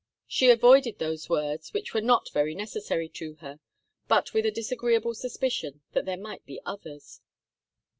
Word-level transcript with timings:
She 0.25 0.49
avoided 0.49 0.97
those 0.97 1.29
words, 1.29 1.73
which 1.73 1.93
were 1.93 2.01
not 2.01 2.31
very 2.31 2.55
necessary 2.55 3.07
to 3.09 3.35
her, 3.35 3.59
but 4.07 4.33
with 4.33 4.47
a 4.47 4.51
disagreeable 4.51 5.13
suspicion 5.13 5.81
that 5.91 6.05
there 6.05 6.17
might 6.17 6.43
be 6.43 6.59
others. 6.65 7.21